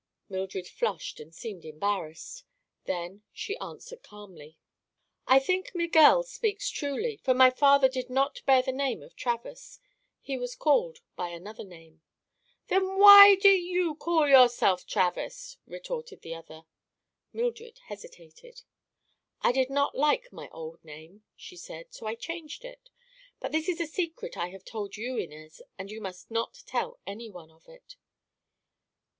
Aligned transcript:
Mildred 0.29 0.67
flushed 0.67 1.19
and 1.19 1.31
seemed 1.31 1.63
embarrassed. 1.63 2.43
Then 2.85 3.21
she 3.31 3.55
answered 3.57 4.01
calmly: 4.01 4.57
"I 5.27 5.37
think 5.37 5.75
Miguel 5.75 6.23
speaks 6.23 6.71
truly, 6.71 7.17
for 7.17 7.35
my 7.35 7.51
father 7.51 7.87
did 7.87 8.09
not 8.09 8.41
bear 8.47 8.63
the 8.63 8.71
name 8.71 9.03
of 9.03 9.15
Travers. 9.15 9.79
He 10.19 10.39
was 10.39 10.55
called 10.55 11.01
by 11.15 11.29
another 11.29 11.63
name." 11.63 12.01
"Then 12.65 12.97
why 12.97 13.35
do 13.35 13.49
you 13.51 13.93
call 13.93 14.27
yourself 14.27 14.87
Travers?" 14.87 15.57
retorted 15.67 16.23
the 16.23 16.33
other. 16.33 16.63
Mildred 17.31 17.77
hesitated. 17.85 18.63
"I 19.43 19.51
did 19.51 19.69
not 19.69 19.95
like 19.95 20.33
my 20.33 20.49
old 20.49 20.83
name," 20.83 21.25
she 21.35 21.55
said, 21.55 21.85
"and 21.85 21.93
so 21.93 22.07
I 22.07 22.15
changed 22.15 22.65
it. 22.65 22.89
But 23.39 23.51
this 23.51 23.69
is 23.69 23.79
a 23.79 23.85
secret 23.85 24.35
I 24.35 24.47
have 24.49 24.65
told 24.65 24.97
you, 24.97 25.17
Inez, 25.17 25.61
and 25.77 25.91
you 25.91 26.01
must 26.01 26.31
not 26.31 26.63
tell 26.65 26.99
anyone 27.05 27.51
of 27.51 27.67
it." 27.69 27.97